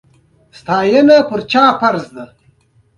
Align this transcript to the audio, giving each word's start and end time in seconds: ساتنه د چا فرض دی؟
ساتنه 0.61 1.17
د 1.29 1.31
چا 1.51 1.63
فرض 1.79 2.05
دی؟ 2.15 2.25